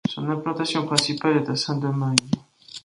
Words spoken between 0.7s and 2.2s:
principale est à Saint-Domingue.